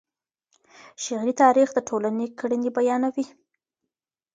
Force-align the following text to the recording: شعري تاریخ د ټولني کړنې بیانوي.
شعري 1.03 1.33
تاریخ 1.43 1.69
د 1.73 1.79
ټولني 1.89 2.27
کړنې 2.39 2.69
بیانوي. 2.77 3.25